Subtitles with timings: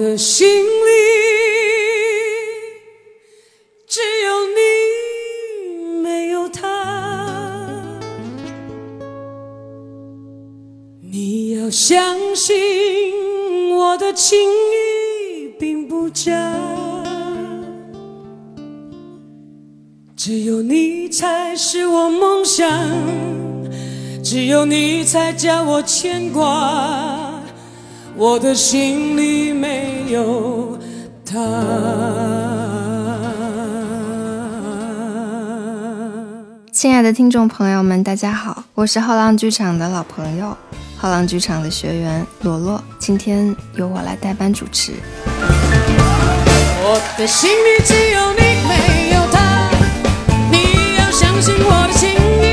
[0.00, 0.90] 的心里
[3.86, 7.68] 只有你，没有他。
[11.02, 12.56] 你要相信
[13.76, 16.32] 我的情意并不假，
[20.16, 22.66] 只有你才是我梦想，
[24.24, 27.28] 只有你才叫我牵挂。
[28.16, 29.49] 我的心里
[30.10, 30.76] 有
[31.24, 31.38] 他。
[36.72, 40.56] 亲爱的听众朋友们，大家好，我是后浪剧场的老朋友，
[40.96, 44.94] 后浪剧场的学员罗罗，今天由我来代班主持。
[46.82, 49.70] 我的心里只有你，没有他。
[50.50, 52.10] 你要相信我的情
[52.42, 52.49] 意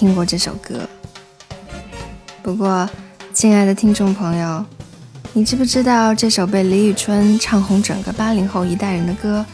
[0.00, 0.88] 听过这首歌。
[2.42, 2.88] 不过，
[3.34, 4.64] 亲爱的听众朋友，
[5.34, 9.44] 你知不知道这首被李宇春唱红整个八零后一代人的歌，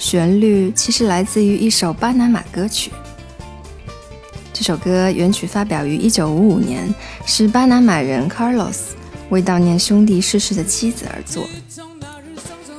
[0.00, 2.90] 旋律其实来自于一首巴拿马歌曲？
[4.52, 6.92] 这首歌原曲发表于一九五五年，
[7.24, 8.78] 是巴拿马人 Carlos
[9.28, 11.46] 为悼念兄弟逝世的妻子而作。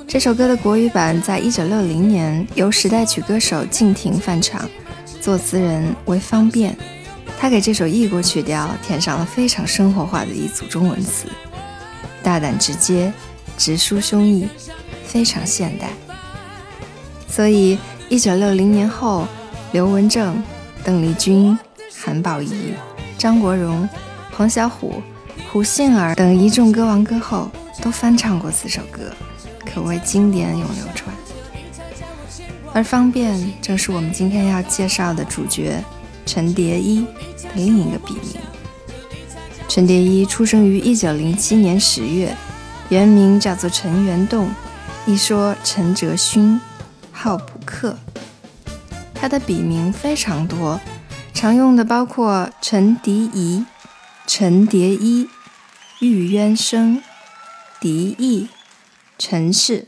[0.05, 4.69] 这首歌的国语版在一九六零年由时代曲歌手敬亭翻唱，
[5.21, 6.75] 作词人为方便。
[7.39, 11.27] 他给这首异国曲调填上了非常生活化的一组中文词，
[12.23, 13.11] 大胆直接，
[13.57, 14.47] 直抒胸臆，
[15.05, 15.89] 非常现代。
[17.27, 17.77] 所以，
[18.09, 19.27] 一九六零年后，
[19.71, 20.41] 刘文正、
[20.83, 21.57] 邓丽君、
[22.01, 22.73] 韩宝仪、
[23.17, 23.89] 张国荣、
[24.31, 25.01] 彭小虎、
[25.51, 27.49] 胡杏儿等一众歌王歌后
[27.81, 29.11] 都翻唱过此首歌，
[29.65, 31.13] 可谓经典永流传。
[32.71, 35.83] 而方便正是我们今天要介绍的主角
[36.25, 37.05] 陈蝶衣
[37.43, 38.41] 的另一个笔名。
[39.67, 42.35] 陈蝶衣出生于一九零七年十月，
[42.89, 44.51] 原名叫做陈元栋，
[45.05, 46.59] 一说陈哲勋，
[47.11, 47.97] 号补课。
[49.13, 50.79] 他的笔名非常多，
[51.33, 53.65] 常用的包括陈迪仪、
[54.27, 55.27] 陈蝶衣、
[55.99, 57.01] 玉渊生、
[57.79, 58.49] 狄义、
[59.17, 59.87] 陈氏、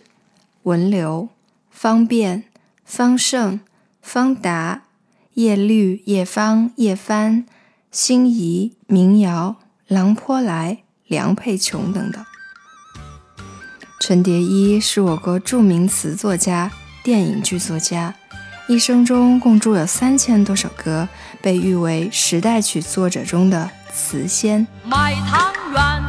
[0.63, 1.29] 文流、
[1.69, 2.45] 方便、
[2.85, 3.59] 方胜、
[4.01, 4.83] 方达、
[5.35, 7.45] 叶绿、叶芳、叶帆、
[7.91, 12.23] 辛夷、民谣、郎坡来、梁佩琼等等。
[13.99, 16.71] 陈蝶衣是我国著名词作家、
[17.03, 18.15] 电影剧作家，
[18.69, 21.09] 一生中共著有三千多首歌，
[21.41, 24.65] 被誉为时代曲作者中的词仙。
[24.85, 26.01] 卖汤圆，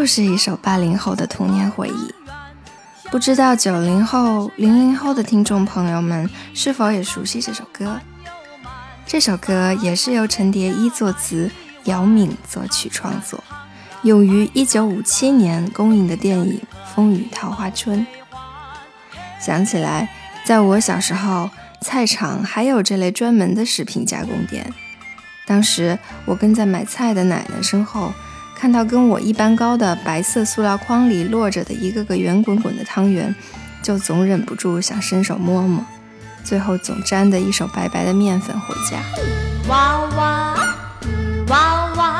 [0.00, 2.14] 又是一首八零后的童年回忆。
[3.10, 8.00] 不知道九零后、零零后的听众朋友们是否也熟悉这首歌？
[9.06, 11.50] 这首歌也是由陈蝶衣作词，
[11.84, 13.44] 姚敏作曲创作，
[14.00, 16.58] 用于一九五七年公映的电影
[16.94, 18.00] 《风雨桃花春》。
[19.38, 20.08] 想起来，
[20.46, 21.50] 在我小时候，
[21.82, 24.72] 菜场还有这类专门的食品加工店。
[25.46, 28.14] 当时我跟在买菜的奶奶身后，
[28.60, 33.34] 看到跟我一般高的白色塑料筐里摞着的一个个圆滚滚的汤圆，
[33.82, 35.82] 就总忍不住想伸手摸摸。
[36.44, 38.98] 最后总沾的一手白白的面粉回家。
[39.66, 40.54] 娃娃，
[41.48, 42.19] 娃娃，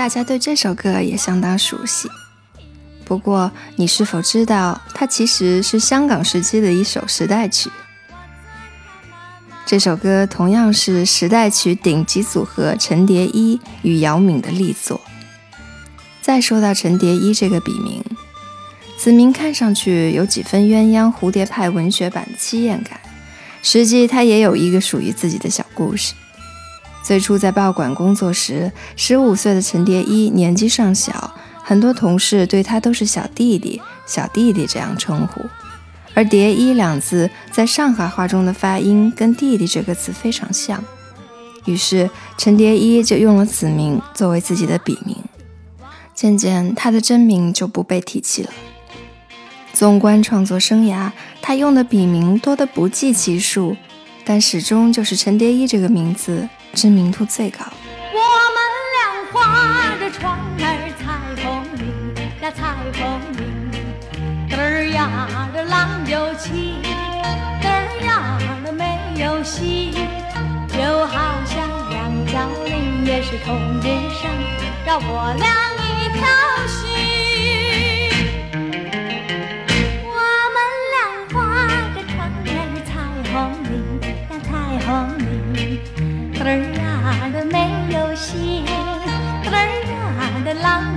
[0.00, 2.08] 大家对这首歌也相当熟悉。
[3.04, 7.68] 不过，你是否知道它其实是香港时期的一首时代曲？
[9.66, 14.98] 这首歌同样是时代曲顶级组合陈蝶衣与姚敏的力作。
[16.22, 18.02] 再说到陈蝶衣这个笔名，
[18.96, 22.98] 此名看上去有几分鸳鸯蝴蝶派文学版的凄艳感，
[23.62, 26.14] 实际他也有一个属于自己的小故事。
[27.02, 31.32] 最初在报馆工作时，十五岁的陈蝶衣年纪尚小，
[31.62, 35.40] 很多同事对他都是小弟弟、小弟弟这样称呼。
[36.12, 40.82] 而“蝶衣”两字在上海话中的发音跟“弟弟”这个词非常像，
[41.64, 45.16] 于是陈蝶衣就用了此名作为自己的笔名。
[46.14, 48.50] 渐渐，他的真名就不被提起了。
[49.72, 53.76] 纵观创作生涯，他用的笔名多得不计其数，
[54.24, 57.58] 但始终就是陈蝶衣这个名字知名度最高。
[58.12, 58.18] 我
[58.54, 58.58] 们
[58.94, 59.00] 俩
[59.32, 60.64] 画着船儿
[60.98, 61.02] 彩
[61.42, 61.82] 虹里
[62.40, 62.60] 呀彩
[62.98, 62.98] 虹
[63.36, 63.40] 里，
[64.48, 66.80] 嘚儿呀的浪有起，
[67.60, 67.70] 嘚儿
[68.04, 69.92] 呀的没有息，
[70.68, 73.84] 就好像两角菱也是同日
[74.14, 74.30] 生，
[74.86, 75.46] 让我俩
[75.76, 76.26] 一条
[76.66, 76.89] 心。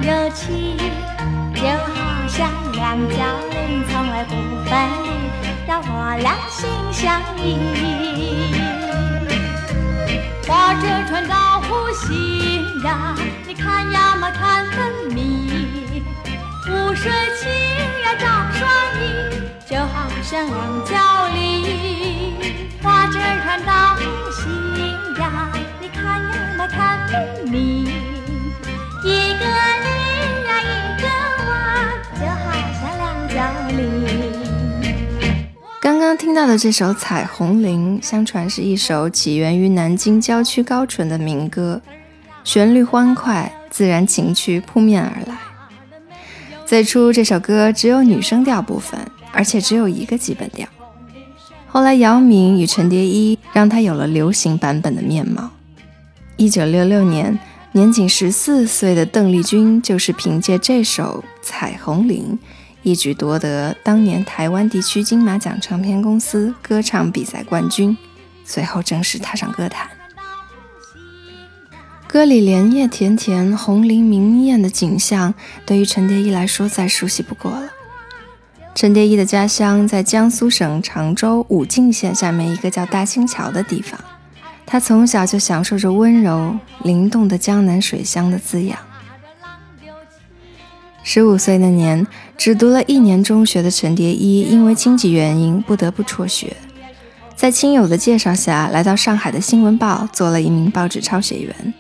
[0.06, 0.78] 有情，
[1.56, 3.16] 就好像两角
[3.50, 4.36] 菱从来不
[4.66, 5.10] 分离，
[5.66, 7.58] 让我俩心相依。
[10.46, 13.16] 划着船到湖心呀，
[13.48, 16.04] 你看呀嘛看分明，
[16.66, 17.10] 湖水
[17.40, 17.50] 清
[18.04, 18.28] 呀照
[18.60, 18.70] 双
[19.00, 20.94] 影，就好像两角
[21.34, 22.34] 菱。
[22.82, 23.14] 划着
[23.44, 24.02] 船到湖
[24.32, 24.52] 心
[25.18, 27.88] 呀，你看呀嘛看分明，
[29.06, 29.44] 一个
[29.84, 29.90] 你
[30.48, 31.08] 呀一个
[31.46, 31.52] 我，
[32.18, 33.36] 就好像两角
[33.76, 33.82] 菱。
[35.82, 41.82] 刚刚听到的这首《彩虹铃》，相传是一首起源于南京郊区高淳的民歌，
[42.46, 45.38] 旋律欢快，自然情趣扑面而来。
[46.66, 48.98] 最初这首歌只有女声调部分，
[49.34, 50.66] 而且只有一个基本调。
[51.68, 55.50] 后来姚明与陈蝶衣让它有了流行版本的面貌。
[56.38, 57.38] 一九六六年，
[57.76, 62.38] 年仅十四岁的邓丽君就是凭借这首《彩虹铃》。
[62.84, 67.98] 一举夺得当年台湾地区金马奖唱片公司歌唱比赛冠军，
[68.46, 69.90] 随后正式踏上歌坛。
[72.08, 75.34] 歌里莲叶田田、红菱明艳的景象，
[75.66, 77.72] 对于陈蝶衣来说再熟悉不过了。
[78.76, 84.00] 陈蝶衣的家乡在江苏省常州武进县下面一个叫大兴桥的地方，
[84.66, 88.78] 他从小就享受着温柔灵动的江南水乡的滋养。
[91.04, 96.56] 十五岁那年，只读了一年中学的陈蝶衣，因为经济原因不得不辍学，
[97.36, 101.74] 在亲友的介绍下来到上海的新闻报做了一名报纸抄写员。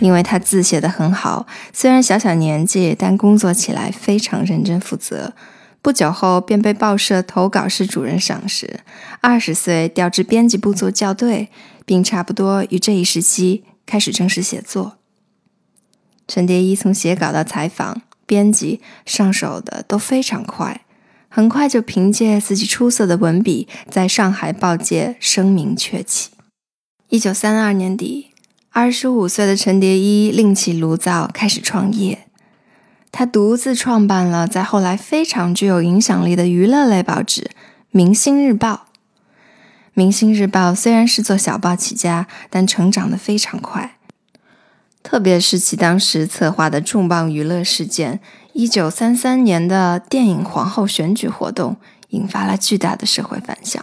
[0.00, 5.32] 因为他字写得很好，虽然小小年纪，但工作起来非常认真负责。
[5.84, 8.80] 不久后便被报社投稿室主任赏识，
[9.20, 11.50] 二十岁调至编辑部做校对，
[11.84, 14.96] 并差不多于这一时期开始正式写作。
[16.26, 18.00] 陈蝶衣从写稿到采访。
[18.26, 20.86] 编辑上手的都非常快，
[21.28, 26.30] 很快就凭借自己出色的文笔，在上海报界声名鹊起。
[27.10, 28.30] 一九三二年底，
[28.70, 32.23] 二十五岁的陈蝶衣另起炉灶，开始创业。
[33.16, 37.42] 他独自创办了在后来非常具有影响力的娱乐类报纸
[37.92, 38.72] 《明星日报》。
[39.94, 43.98] 《明星日报》虽然是做小报起家，但成长得非常快。
[45.04, 48.18] 特别是其当时策划的重磅娱乐事件——
[48.52, 51.76] 一九三三年的电影皇后选举活动，
[52.08, 53.80] 引发了巨大的社会反响。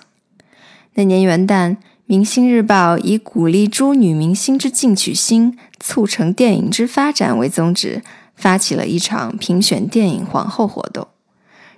[0.96, 1.72] 那年元旦，
[2.06, 8.04] 《明星日报以鼓励诸女明星之进取心，促成电影之发展为宗旨，
[8.42, 11.08] 发起了一场评选电影皇后活动。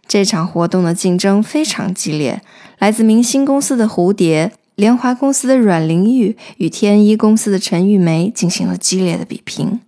[0.07, 2.41] 这场活动的竞争非常激烈，
[2.79, 9.81] 来自明星公司的蝴蝶、联华公司的阮玲玉与天一公司的陈玉梅进行了激烈的比拼。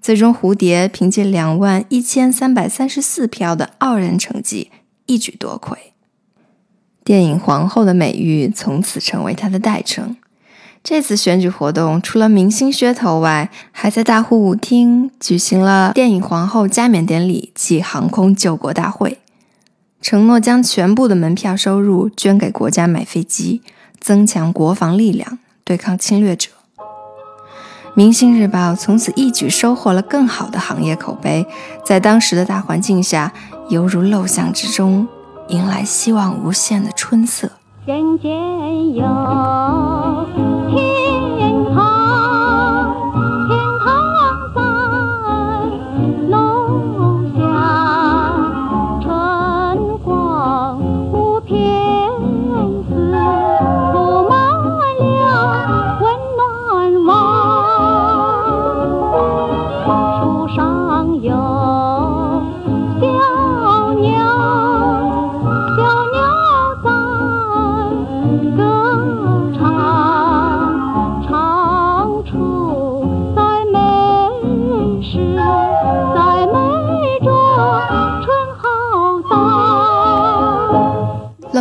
[0.00, 4.70] 最终，蝴蝶凭借两万一千三百三十四票的傲人成绩，
[5.06, 5.94] 一举夺魁。
[7.04, 10.16] 电影皇后的美誉从此成为她的代称。
[10.88, 19.18] 这次选举活动除了明星噱头外，还在大户舞厅举行了电影皇后加冕典礼暨航空救国大会。
[20.00, 23.62] 承诺将全部的门票收入捐给国家买飞机，
[23.98, 26.50] 增强国防力量，对抗侵略者。
[27.94, 31.44] 《明星日报》从此一举收获了更好的行业口碑，
[31.84, 33.32] 在当时的大环境下，
[33.70, 35.08] 犹如陋巷之中
[35.48, 37.50] 迎来希望无限的春色。
[37.84, 38.30] 人间
[38.94, 39.04] 有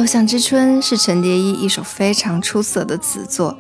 [0.06, 0.08] 在。
[0.08, 3.58] 《陋巷之春》是陈蝶衣一首非常出色的词作，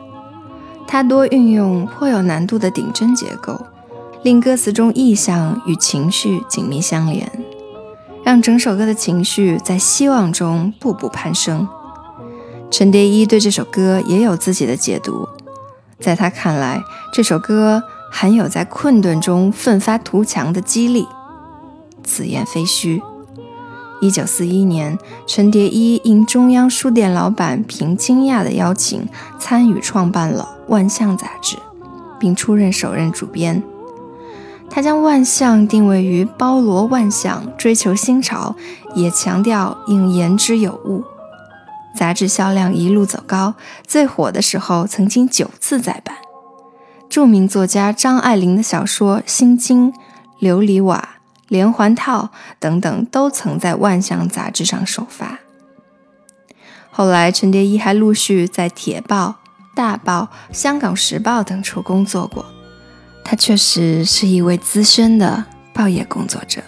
[0.87, 3.59] 它多运用颇有难度的顶针结构，
[4.21, 7.27] 令歌词中意象与情绪紧密相连，
[8.23, 11.67] 让整首歌的情绪在希望中步步攀升。
[12.69, 15.27] 陈蝶衣对这首歌也有自己的解读，
[15.99, 16.79] 在他看来，
[17.11, 21.07] 这首歌含有在困顿中奋发图强的激励。
[22.03, 23.01] 此言非虚。
[24.01, 29.07] 一九四一年，陈蝶衣应中央书店老板平金亚的邀请，
[29.39, 31.57] 参与创办了《万象》杂志，
[32.19, 33.63] 并出任首任主编。
[34.69, 38.55] 他将万象定位于包罗万象、追求新潮，
[38.93, 41.03] 也强调应言之有物。
[41.97, 43.53] 杂志销量一路走高，
[43.87, 46.17] 最火的时候曾经九次再版。
[47.07, 49.93] 著名作家张爱玲的小说《心经》
[50.41, 51.09] 《琉璃瓦》。
[51.47, 55.39] 连环套等等都曾在《万象》杂志上首发。
[56.91, 59.27] 后来，陈蝶衣还陆续在《铁报》
[59.75, 62.45] 《大报》《香港时报》等处工作过。
[63.23, 66.61] 他确实是一位资深的报业工作者。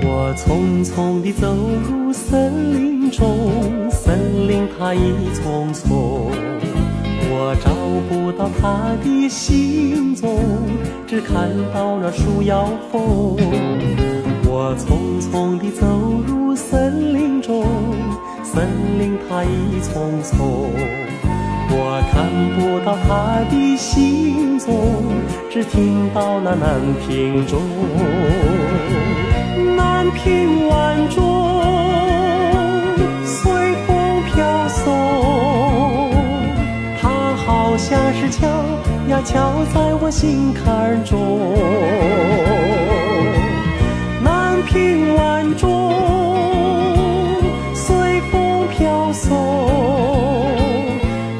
[0.00, 6.30] 我匆匆地走入森林中，森林它一丛丛，
[7.28, 7.74] 我找
[8.08, 10.40] 不到他的行踪，
[11.06, 13.36] 只看到了树摇风。
[15.30, 15.86] 匆地走
[16.26, 17.62] 入森林中，
[18.42, 18.66] 森
[18.98, 20.70] 林它一丛丛，
[21.70, 22.24] 我看
[22.56, 25.04] 不到他的行踪，
[25.50, 27.60] 只听到那南屏钟。
[29.76, 31.22] 南屏晚钟
[33.24, 33.52] 随
[33.86, 36.10] 风飘送，
[37.00, 38.46] 它好像是敲
[39.10, 41.38] 呀敲在我心坎中。
[44.68, 45.94] 南屏晚钟
[47.74, 49.34] 随风飘送，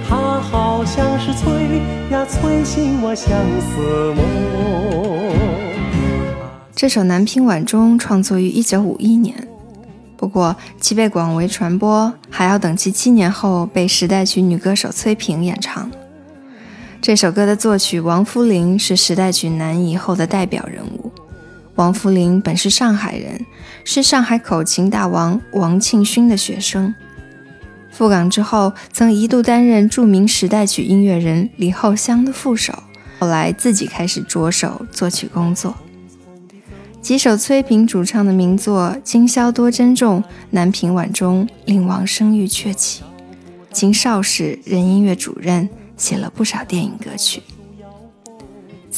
[0.08, 3.30] 它好像是催呀催醒我相
[3.60, 4.24] 思梦。
[6.74, 9.48] 这首《南屏晚钟》创作于1951年，
[10.16, 15.90] 不过其被广为传播还要等其七年后被时代曲女歌手崔萍演唱。
[17.02, 21.12] 这首歌的作曲王夫龄是时代曲男一后的代表人物。
[21.78, 23.46] 王夫龄本是上海人，
[23.84, 26.92] 是上海口琴大王王庆勋的学生。
[27.92, 32.76] 赴港之后，曾一度担任著名时代曲音乐人李后香的副手，
[33.20, 35.72] 后来自己开始着手作曲工作。
[37.00, 40.20] 几首崔萍主唱的名作《今宵多珍重》
[40.50, 43.04] 《南屏晚钟》令王声誉鹊起。
[43.70, 47.40] 经邵氏任音乐主任，写了不少电影歌曲。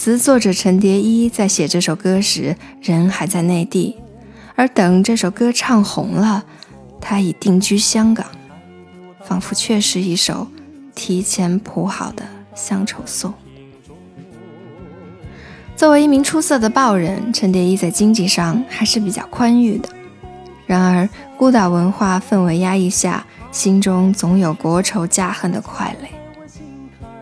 [0.03, 3.99] 词作者陈蝶衣在写这首歌时，人还在内地，
[4.55, 6.43] 而等这首歌唱红了，
[7.03, 8.25] 他已定居香港，
[9.23, 10.47] 仿佛却是一首
[10.95, 13.35] 提前谱好的乡愁颂。
[15.77, 19.91] 作为一名出色的报人，陈蝶衣在经济上还是比较宽裕的。
[20.65, 26.09] 然而，孤岛文化氛围压抑下，心中总有国仇家恨的快累。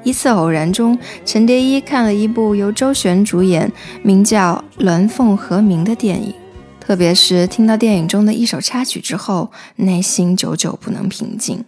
[0.09, 3.71] 一次偶然中，陈蝶衣看了一部由周璇主演、
[4.03, 6.33] 名叫《鸾凤和鸣》的电影，
[6.81, 11.62] 特别是听到电影中的一首插曲之后，内心久久不能平静。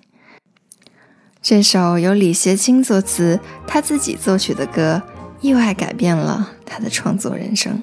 [1.43, 5.03] 这首由李协清作词、他自己作曲的歌，
[5.43, 7.83] 意外改变了他的创作人生。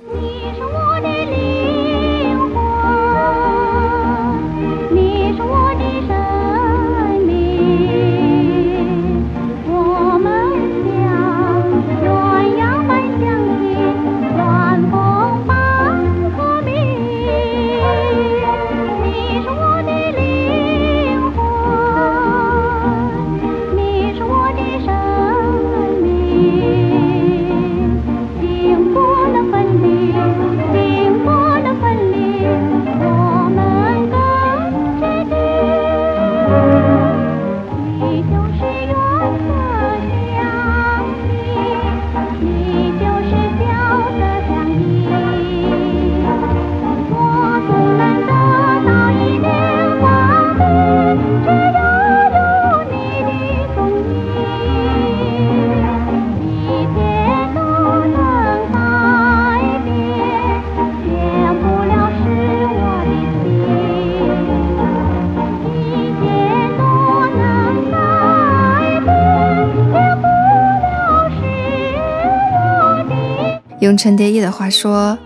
[73.98, 75.18] 陈蝶衣的话说，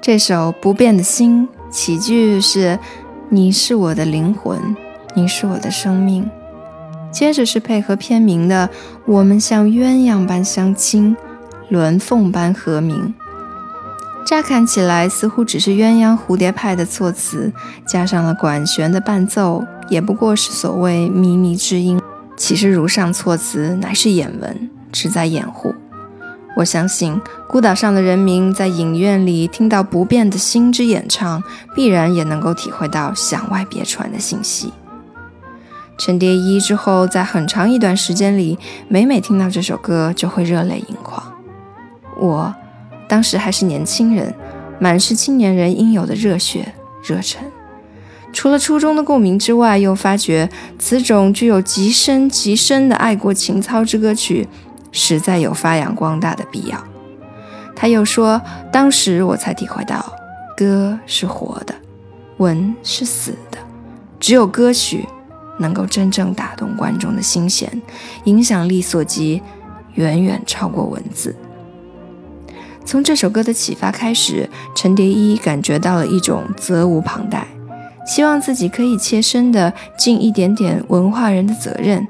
[0.00, 2.78] 这首《不变的心》起句是
[3.28, 4.58] “你是我的灵魂，
[5.14, 6.30] 你是我的生命”，
[7.10, 8.70] 接着是配合片名的
[9.04, 11.16] “我们像鸳鸯般相亲，
[11.70, 13.12] 鸾凤般和鸣”。
[14.24, 17.52] 乍看起来似乎只是鸳鸯蝴蝶派的措辞，
[17.84, 22.00] 加上了管弦的伴奏，也不过是所谓靡靡之音。
[22.36, 25.74] 其实如上措辞乃是眼文，只在掩护。
[26.54, 31.42] 我相信孤岛上的人民在影院里听到不变的心之演唱，
[31.74, 34.72] 必然也能够体会到响外别传的信息。
[35.98, 41.22] 陈蝶衣之后，在很长一段时间里，每每听到这首歌就会热泪盈眶。
[42.18, 42.54] 我
[43.08, 44.34] 当时还是年轻人，
[44.78, 47.42] 满是青年人应有的热血热忱。
[48.32, 54.48] 除了初中的共鸣之外，又发觉此种具有极深极深的爱国情操之歌曲，
[54.92, 56.78] 实在有发扬光大的必要。
[57.74, 60.14] 他又说，当时我才体会到，
[60.56, 61.74] 歌是活的，
[62.36, 63.58] 文是死的，
[64.20, 65.08] 只有歌曲
[65.58, 67.82] 能够真正打动观众的心弦，
[68.24, 69.42] 影响力所及，
[69.94, 71.34] 远远超过文字。
[72.84, 77.46] 从这首歌的启发开始，陈蝶衣感觉到了一种责无旁贷，
[78.06, 82.06] 希望自己可以切身的尽一点点文化人的责任，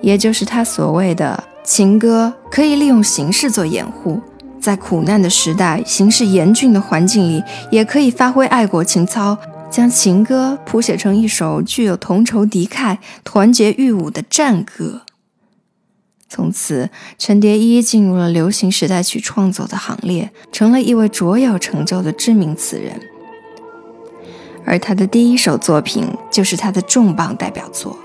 [0.00, 4.20] 也就是他所谓的情歌可以利用形式做掩护，
[4.60, 9.38] 在苦难的时代、形势严峻的环境里，也可以发挥爱国情操，
[9.70, 15.02] 将情歌谱写成一首具有同仇敌忾、团结御侮的战歌。
[16.28, 23.00] 从此，陈蝶衣进入了流行时代曲创作的行列，成了一位卓有成就的知名词人。
[24.64, 27.92] 而他的第一首作品就是他的重磅代表作《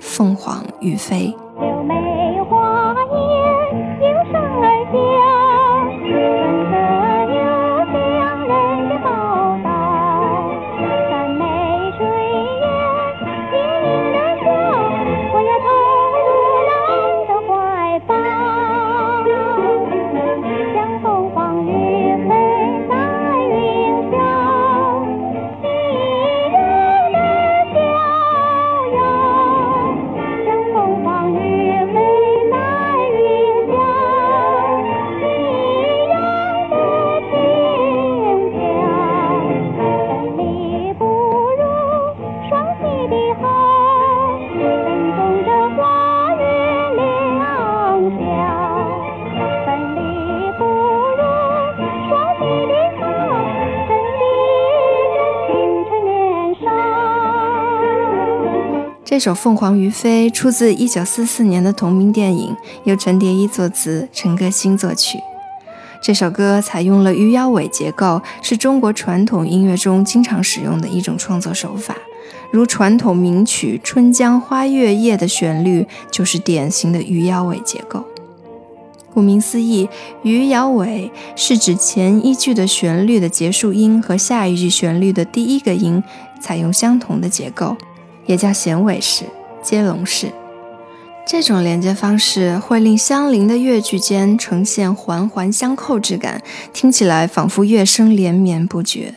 [0.00, 1.34] 凤凰于飞》。
[59.16, 65.18] 这首《凤凰于飞》出自1944年的同名电影，由陈蝶衣作词，陈歌辛作曲。
[66.02, 71.96] 这首歌采用了余腰尾结构，是中国传统音乐中经常使用的一种创作手法。
[72.52, 78.04] 如传统名曲《春江花月夜》的旋律就是典型的余腰尾结构。
[79.14, 79.88] 顾名思义，
[80.24, 86.04] 余摇尾是指前一句的旋律的结束音和下一句旋律的第一个音
[86.38, 87.74] 采用相同的结构，
[88.26, 89.24] 也叫衔尾式、
[89.62, 90.32] 接龙式。
[91.26, 96.40] 这种连接方式会令相邻的乐句间呈现环环相扣之感，
[96.72, 99.14] 听起来仿佛乐声连绵不绝。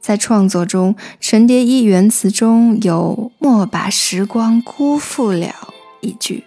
[0.00, 5.54] 在创作中，陈蝶衣原词中有“莫把时光辜负了”
[6.00, 6.44] 一句。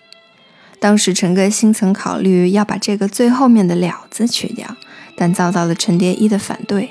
[0.80, 4.76] 当时陈歌辛曾考虑要把这个最后面的“了”字去掉，
[5.16, 6.90] 但遭到了陈蝶衣的反对。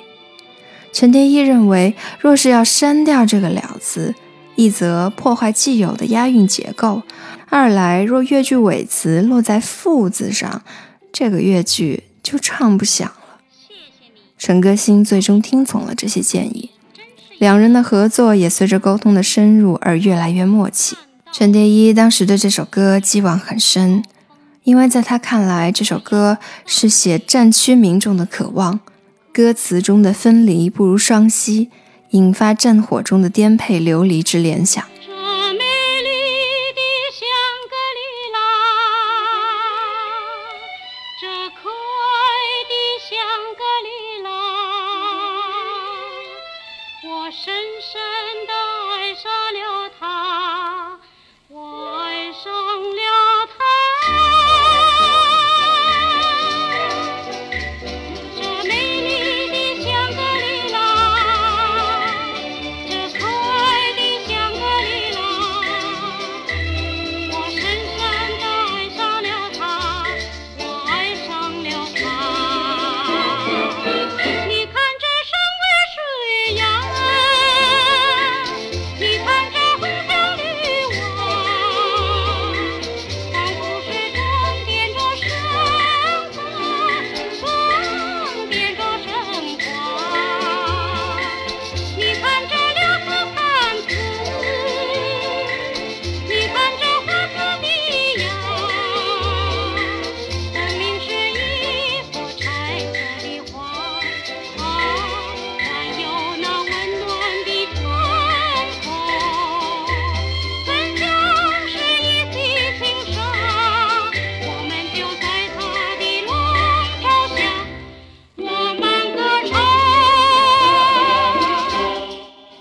[0.92, 4.14] 陈蝶衣认为，若是要删掉这个“了”字，
[4.56, 7.02] 一则破坏既有的押韵结构，
[7.48, 10.62] 二来若越剧尾词落在“复”字上，
[11.12, 13.40] 这个越剧就唱不响了。
[14.38, 16.70] 陈歌辛最终听从了这些建议，
[17.38, 20.96] 两人的合作也随着沟通的深入而越来越默契。
[21.32, 24.04] 陈蝶衣当时对这首歌寄望很深，
[24.62, 28.78] 因为在他看来，这首歌是写战区民众的渴望，
[29.32, 31.68] 歌词中的分离不如双栖，
[32.14, 34.93] 引发战火中的颠沛流离之联想。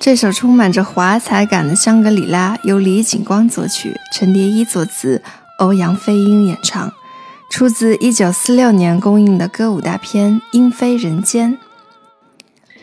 [0.03, 5.23] 这首充满着华彩感的《香格里拉》由李景光作曲，陈蝶衣作词，
[5.59, 6.91] 欧阳菲英演唱，
[7.49, 11.53] 出自1946年公映的歌舞大片《莺飞人间》。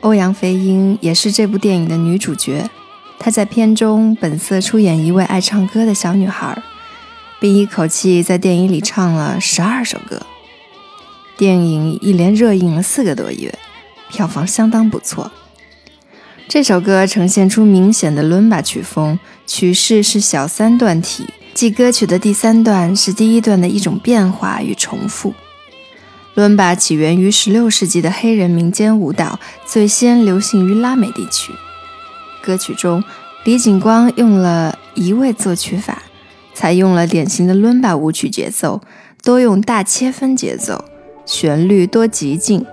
[0.01, 2.71] 欧阳菲英也是这部电影的女主角，
[3.19, 6.63] 她在片中本色出演一位爱唱歌的小女孩，
[7.39, 10.23] 并一口气在电影里唱了十二首歌。
[11.37, 13.59] 电影一连热映了四个多月，
[14.09, 15.31] 票房相当不错。
[16.51, 25.33] 这首歌呈现出明显的伦巴曲风，曲式是小三段体，即歌曲的第三段是第一段的一种变化与重复。
[26.35, 31.53] 伦巴起源于16世纪的黑人民间舞蹈，最先流行于拉美地区。
[32.43, 33.05] 歌曲中，
[33.45, 36.03] 李景光用了移位作曲法，
[36.53, 38.81] 采用了典型的伦巴舞曲节奏，
[39.23, 40.85] 多用大切分节奏，
[41.25, 42.67] 旋律多极进。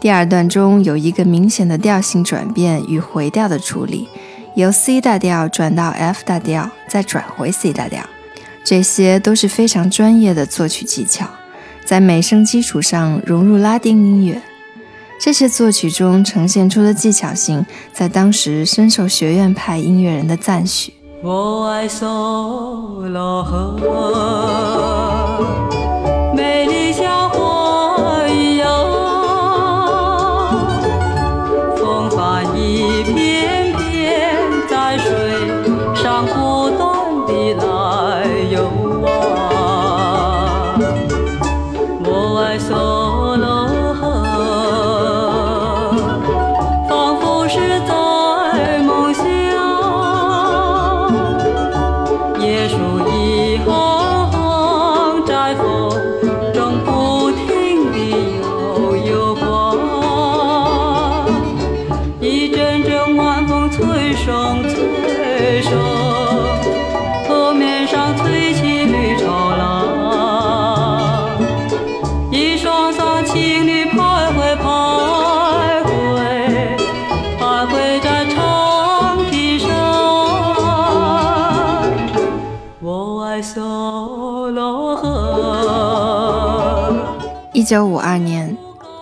[0.00, 4.08] 第二段中有一个明显的调性转变与回调的处理，
[4.54, 8.02] 由 C 大调转到 F 大调，再转回 C 大调，
[8.64, 11.26] 这些都是非常专业的作曲技巧，
[11.84, 14.40] 在美声基础上融入拉丁音乐。
[15.20, 20.94] 这些作曲中呈现出的技巧性，在当时深受学院派音乐人的赞许。
[21.22, 23.76] 我爱索罗河，
[26.34, 27.28] 美丽小
[87.70, 88.56] 九五二年，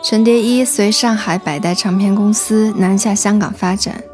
[0.04, 4.04] 陈蝶衣随上海百代唱片公司南下香港发展。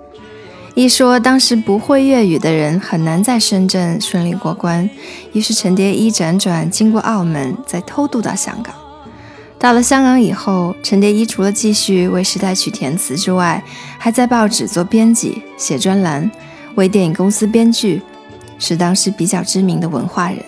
[0.77, 4.88] 一说当时不会粤语的人很难在深圳顺利过关，
[5.33, 8.73] 于是陈蝶衣辗转经过澳门，再偷渡到香港。
[9.59, 13.61] 到了香港以后，陈蝶衣除了继续为时代曲填词之外，
[13.99, 16.31] 还在报纸做编辑、写专栏，
[16.77, 18.01] 为电影公司编剧，
[18.61, 20.38] 是当时比较知名的文化人。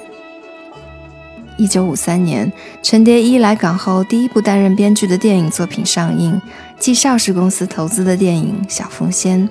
[1.59, 6.41] 一九五三年，陈蝶衣来港后，第一部担任编剧的电影作品上映，
[6.79, 9.49] 继邵氏公司投资的电影《小凤仙》。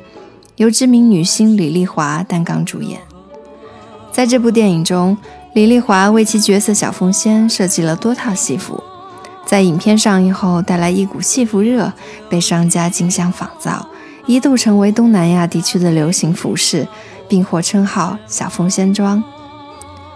[0.57, 2.99] 由知名女星李丽华担纲主演。
[4.11, 5.17] 在这部电影中，
[5.53, 8.81] 李丽华为其角色小凤仙设计了多套戏服，
[9.45, 11.91] 在影片上映后带来一股戏服热，
[12.29, 13.85] 被商家竞相仿造，
[14.25, 16.87] 一度成为东南亚地区的流行服饰，
[17.27, 19.21] 并获称号“小凤仙装”。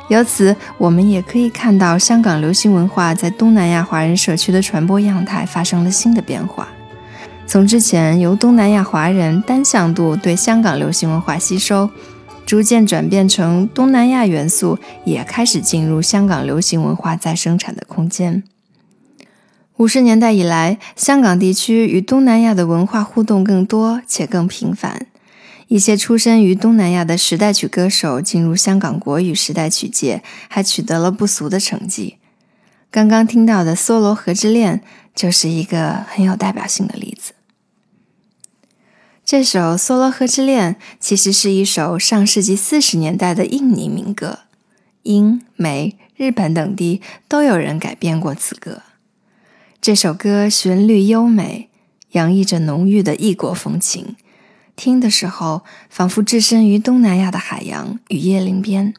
[0.09, 6.67] 由此，我们也可以看到香港流行文化在东南亚华人社区的传播样态发生了新的变化。
[7.45, 11.89] 从之前由东南亚华人单向度对香港流行文化吸收，
[12.43, 18.43] 逐渐转变成东南亚元素也开始进入香港流行文化再生产的空间。
[19.77, 25.05] 五十年代以来，香港地区与东南亚的文化互动更多且更频繁。
[25.69, 32.17] 一些出身于东南亚的时代曲歌手进入香港国语时代曲界，还取得了不俗的成绩。
[32.89, 34.79] 刚刚听到的《梭罗河之恋》
[35.13, 37.33] 就是一个很有代表性的例子。
[39.23, 44.39] 这首《梭罗河之恋》其实是一首上世纪四十年代的印尼民歌，
[45.03, 48.81] 英、美、日本等地都有人改编过此歌。
[49.79, 51.69] 这首歌旋律优美，
[52.13, 54.15] 洋溢着浓郁的异国风情，
[54.79, 58.93] 听的时候仿佛置身于东南亚的海洋与椰林边。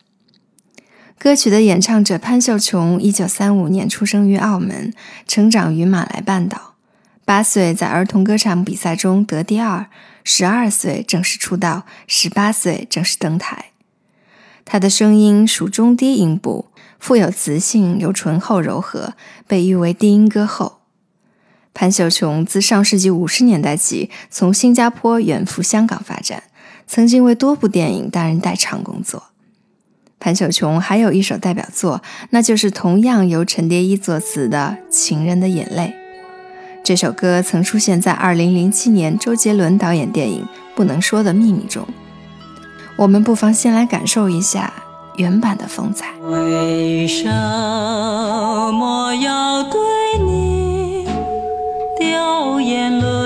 [1.18, 4.92] 歌曲的演唱者潘秀琼，一九三五年出生于澳门，
[5.26, 6.74] 成长于马来半岛。
[7.24, 9.86] 八岁在儿童歌唱比赛中得第二。
[10.22, 13.70] 十二岁正式出道，十八岁正式登台。
[14.66, 16.66] 他的声音属中低音部，
[16.98, 19.14] 富有磁性又醇厚柔和，
[19.46, 20.79] 被誉为低音歌后。
[21.72, 26.42] 潘秀琼自上世纪五十年代起从新加坡远赴香港发展，
[26.86, 29.24] 曾经为多部电影担任代唱工作。
[30.18, 35.84] 潘秀琼还有一首代表作，那就是同样由陈蝶衣作词的《情人的眼泪》。
[36.82, 40.42] 这首歌曾出现在2007年周杰伦导演电影
[40.74, 41.86] 《不能说的秘密》中，
[42.96, 44.72] 我们不妨先来感受一下
[45.16, 46.12] 原版的风采。
[46.22, 49.78] 为什么要对
[50.22, 50.59] 你
[52.00, 53.19] 掉眼泪？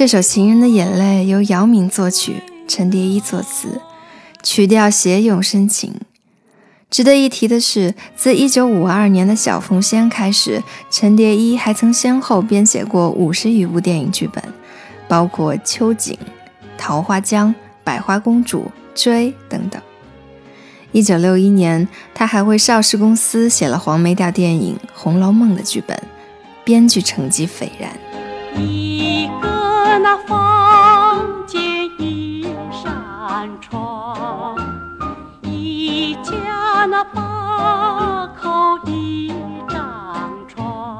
[0.00, 3.82] 这首《情人的眼泪》由姚明作曲，陈蝶衣作词，
[4.42, 5.92] 曲调写咏深情。
[6.88, 14.42] 值得一提的是，自1952年的《小凤仙》开始，陈蝶衣还曾先后编写过五十余部电影剧本，
[15.06, 16.14] 包括《秋瑾》
[16.78, 17.48] 《桃花江》
[17.84, 18.62] 《百花公主》
[18.94, 19.82] 《追》等等。
[20.94, 26.02] 1961年，他还为邵氏公司写了黄梅调电影《红楼梦》的剧本，
[26.64, 27.92] 编剧成绩斐然。
[30.02, 31.62] 那房间
[31.98, 34.56] 一扇窗，
[35.42, 39.30] 一家那八口一
[39.68, 40.98] 张床，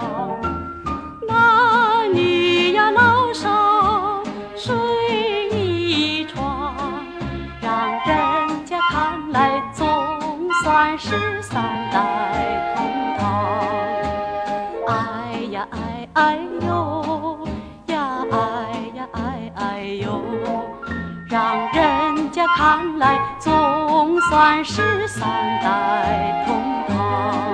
[1.27, 4.23] 男女呀老少
[4.55, 4.77] 睡
[5.51, 6.75] 一床，
[7.63, 9.87] 让人家看来总
[10.63, 12.85] 算是三代同
[13.19, 13.25] 堂。
[14.89, 16.39] 哎呀哎哎
[24.41, 25.29] 总算是三
[25.63, 27.45] 代同堂。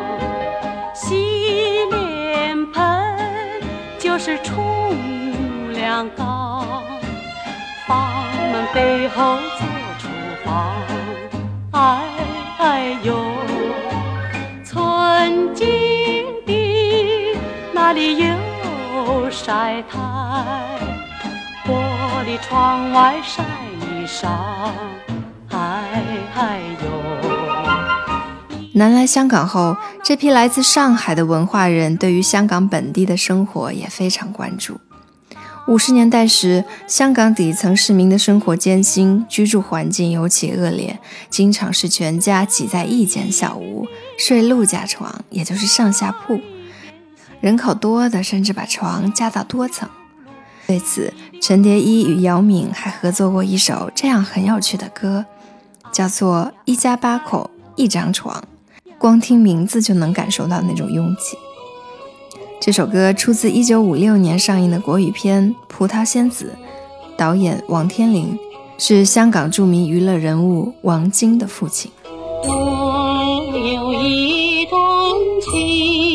[0.94, 3.61] 洗脸盆
[3.99, 4.96] 就是冲
[5.72, 6.85] 凉缸，
[7.88, 8.22] 房
[8.53, 9.66] 门背后做
[9.99, 10.07] 厨
[10.44, 10.77] 房。
[11.72, 12.03] 哎
[12.59, 13.16] 哎呦，
[14.64, 16.25] 曾经
[17.72, 19.99] 哪里有晒台？
[21.64, 21.72] 玻
[22.25, 23.42] 璃窗外晒
[23.81, 24.29] 衣裳，
[26.37, 26.87] 哎哎呦。
[28.75, 34.79] 南来香港后，这批来自上海的文化人对于香港本地的生活也非常关注。
[35.66, 46.38] 五十年代时，香港底层市民的生活艰辛，居住环境尤其恶劣，经常是全家挤在一间小屋，睡陆家床，也就是上下铺。
[47.40, 49.88] 人口多的甚至把床加到多层。
[50.66, 55.25] 对此，陈蝶衣与姚敏还合作过一首这样很有趣的歌，
[55.92, 58.42] 叫做《一家八口一张床》，
[58.99, 61.37] 光听名字就能感受到那种拥挤。
[62.61, 66.55] 这首歌出自1956年上映的国语片《葡萄仙子》，
[67.16, 68.38] 导演王天林
[68.79, 71.90] 是香港著名娱乐人物王晶的父亲。
[72.49, 74.81] 我有一段
[75.42, 76.05] 情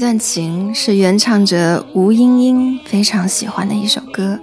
[0.00, 4.40] 段情是原唱者吴英英非常喜欢的一首歌，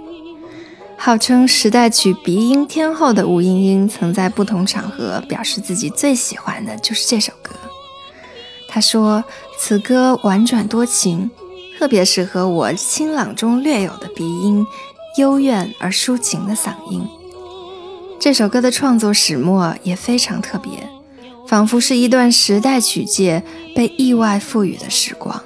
[0.96, 7.56] 号称时代曲鼻音天后的吴英英曾在不同场合表示自己最喜欢的就是这首歌。
[8.68, 9.24] 她说
[9.58, 11.28] ：“此歌婉转多情，
[11.76, 14.64] 特别适合我清朗中略有的鼻音，
[15.16, 17.04] 幽怨而抒情的嗓音。”
[18.20, 20.88] 这首歌的创作始末也非常特别，
[21.48, 23.42] 仿佛是一段时代曲界
[23.74, 25.42] 被意外赋予的时光。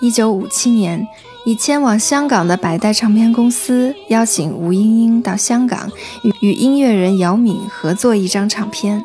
[0.00, 1.06] 一九五七年，
[1.44, 5.90] 以迁往香港的百代唱片公司邀请吴英英到香港
[6.22, 9.04] 与与音乐人姚敏合作一张唱片，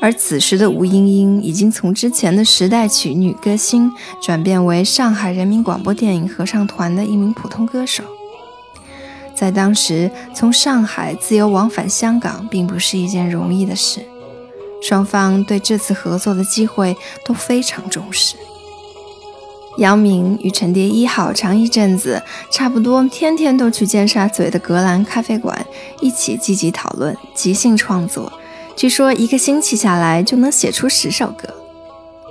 [0.00, 8.02] 而此时的吴英英已经从之前的时代曲女歌星转变为上海人民广播电影合唱团的一名普通歌手。
[9.34, 14.00] 在当时，从上海自由往返香港并不是一件容易的事，
[14.80, 18.36] 双方对这次合作的机会都非常重视。
[19.78, 25.66] 姚明与陈蝶衣好长一阵子，差不多天天都去尖沙咀的格兰咖啡馆
[26.00, 28.32] 一起积极讨论、即兴创作。
[28.76, 31.48] 据说一个星期下来就能写出十首歌，《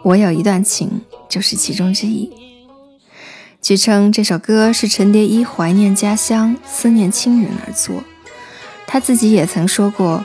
[0.03, 2.31] 我有一段情》就是其中之一。
[3.61, 8.03] 据称，这首歌是陈蝶衣怀念家乡、思念亲人而作。
[8.87, 10.23] 他自己也曾说过：“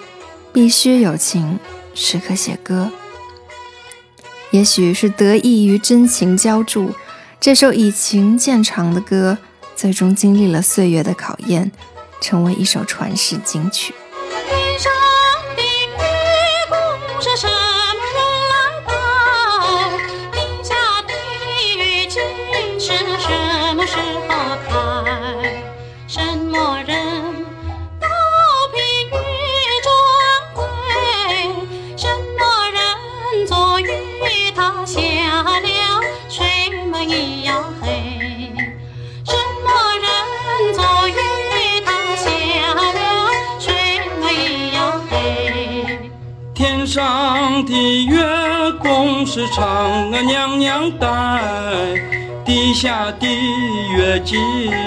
[0.53, 1.59] 必须有情，
[1.95, 2.91] 时刻写歌。”
[4.51, 6.91] 也许是得益于真情浇筑，
[7.41, 9.39] 这首以情见长的歌，
[9.77, 11.71] 最终经历了岁月的考验，
[12.21, 13.95] 成为一首传世金曲。
[14.49, 14.93] 天上
[15.57, 16.03] 的月
[16.69, 16.77] 宫
[17.23, 17.53] 是什么
[18.13, 18.19] 人
[18.51, 18.93] 来拜？
[20.33, 20.75] 地下
[21.07, 21.15] 的
[21.79, 22.19] 雨季
[22.81, 22.87] 是
[23.21, 23.29] 什
[23.77, 23.97] 么时
[24.27, 24.31] 候
[24.69, 25.63] 开？
[26.09, 26.91] 什么人
[28.01, 28.09] 刀
[28.75, 29.09] 劈玉
[29.85, 29.87] 装
[30.55, 30.61] 贵？
[31.97, 32.05] 什
[32.37, 32.41] 么
[32.73, 32.79] 人
[33.47, 33.83] 昨与
[34.57, 35.18] 他下了水
[36.99, 37.87] 门一样黑？
[39.25, 39.33] 什
[39.63, 39.71] 么
[40.03, 41.13] 人昨与
[41.85, 42.27] 他下
[42.75, 43.31] 了
[43.61, 43.73] 水
[44.21, 46.11] 门一样黑？
[46.53, 47.73] 天上的
[48.05, 48.17] 月
[48.83, 51.07] 宫是嫦娥娘娘戴，
[52.45, 53.27] 地下的
[53.97, 54.35] 月季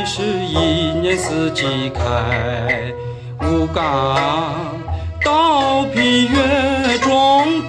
[0.06, 2.94] 是一年四季开。
[3.40, 4.78] 吴刚
[5.24, 7.62] 刀劈月中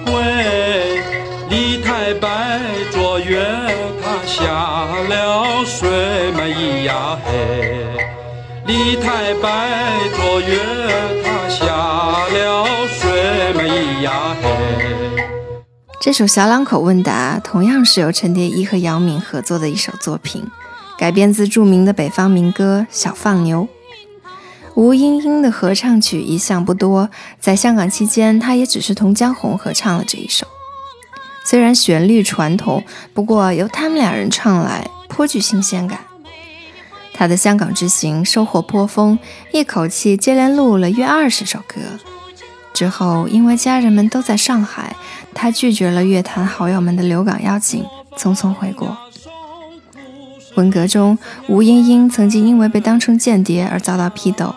[4.43, 5.89] 下了水
[6.33, 7.95] 门一呀嘿。
[8.65, 9.69] 李太白
[10.17, 10.59] 坐月，
[11.23, 11.65] 他下
[12.27, 15.23] 了水门咿呀嘿。
[16.01, 20.45] 这首《小两口问答》同样是由陈蝶衣和姚敏合作的一首作品，
[20.97, 23.61] 改编自著名的北方民歌《小放牛》。
[24.75, 30.45] 吴英英的合唱曲一向不多，在香港期间，她也只是同江红合唱了这一首。
[31.43, 32.83] 虽然旋律传统，
[33.13, 35.99] 不过由他们俩人唱来颇具新鲜感。
[37.13, 39.19] 他的香港之行收获颇丰，
[39.51, 41.79] 一口气接连录了约二十首歌。
[42.73, 44.95] 之后，因为家人们都在上海，
[45.33, 47.85] 他拒绝了乐坛好友们的留港邀请，
[48.17, 48.97] 匆匆回国。
[50.55, 51.17] 文革中，
[51.47, 54.55] 吴英英曾经因为被当成间谍而遭到批斗。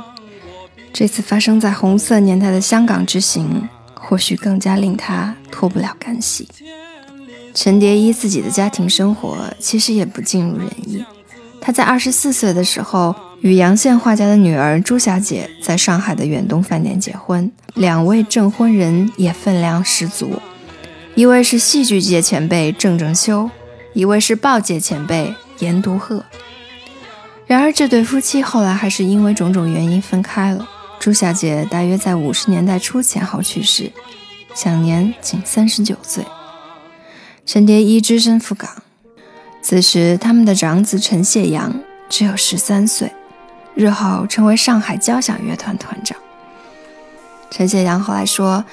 [0.95, 3.68] 这次发生在红色年代的香港之行，
[4.09, 6.48] 或许更加令他脱不了干系。
[7.52, 11.04] 陈蝶衣自己的家庭生活其实也不尽如人意。
[11.61, 20.40] 他在二十四岁的时候，与洋县画家的女儿朱小姐在上海的远东饭店结婚，两位证婚人也分量十足，
[21.16, 23.50] 一位是戏剧界前辈郑正修，
[23.94, 25.34] 一位是报界前辈。
[25.61, 26.22] 严独鹤。
[27.46, 30.68] 然而，这对夫妻后来还是因为种种原因分开了。
[30.99, 33.92] 朱小姐大约在五十年代初前后去世，
[34.55, 36.24] 享年仅三十九岁。
[37.44, 38.82] 陈蝶衣只身赴港，
[39.62, 43.12] 此时他们的长子陈谢阳只有十三岁，
[43.74, 46.18] 日后成为上海交响乐团团长。
[47.51, 48.64] 陈谢阳后来说：“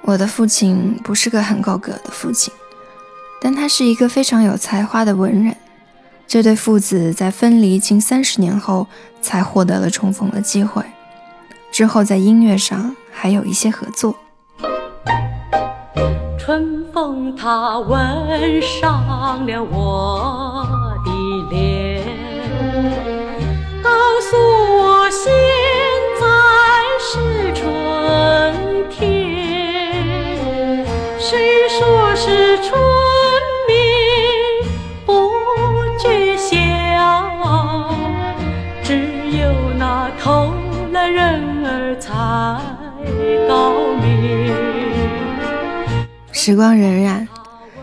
[0.00, 2.50] 我的父亲不是个很够格的父亲，
[3.42, 5.54] 但他是一个非常有才华的文人。”
[6.26, 8.88] 这对父子在分离近三十年后
[9.22, 10.82] 才获得了重逢的机会，
[11.76, 14.16] 之后在音乐上还有一些合作。
[16.38, 20.55] 春风它吻上了我
[46.46, 47.26] 时光荏苒，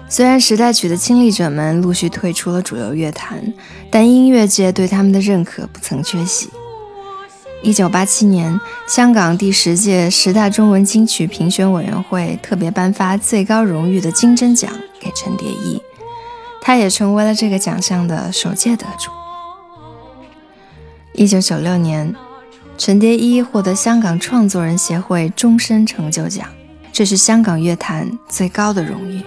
[0.08, 3.44] 虽然时代曲的亲历者们陆续退出了主流乐坛，
[3.92, 6.50] 但音乐界对他们的认可不曾缺席。
[7.62, 8.58] 一九八七年，
[8.88, 15.82] 香港第十届十大中文金曲评选委员会特别颁发最高荣誉的金针奖给陈蝶衣，
[16.62, 19.12] 他也成为了这个奖项的首届得主。
[21.12, 22.16] 一九九六年，
[22.78, 26.48] 陈蝶衣获得香港创作人协会终身成就奖。
[26.94, 29.24] 这是香港乐坛最高的荣誉。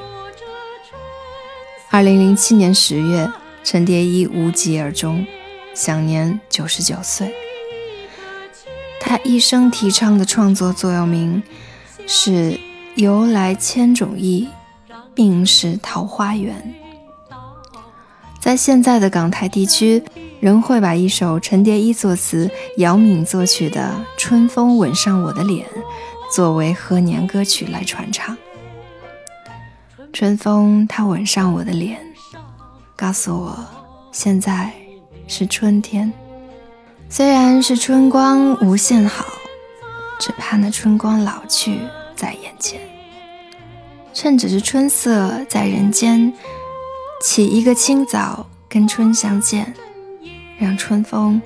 [1.91, 3.29] 二零零七年十月，
[3.65, 5.27] 陈蝶衣无疾而终，
[5.75, 7.35] 享年九十九岁。
[9.01, 11.43] 他一生提倡的创作座右铭
[12.07, 12.61] 是
[12.95, 14.49] “由来千种意，
[15.13, 16.73] 病是桃花源”。
[18.39, 20.05] 在现在的港台地区，
[20.39, 25.67] 仍会把一首陈蝶衣作词、姚敏作曲的《春风吻上我的脸》。
[26.33, 28.37] 作为贺年歌曲来传唱。
[30.13, 32.01] 春风它吻上我的脸，
[32.97, 33.59] 告诉我
[34.13, 34.73] 现在
[35.29, 36.13] 是春天。
[37.09, 39.27] 虽然是春光无限好，
[40.19, 41.79] 只怕那春光老去
[42.15, 42.81] 在眼前。
[44.15, 46.33] 趁着这春色在人间，
[47.23, 49.75] 起一个清早跟春相见，
[50.59, 51.41] 让春风